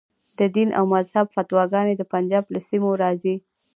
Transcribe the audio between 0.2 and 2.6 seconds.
د دین او مذهب فتواګانې د پنجاب له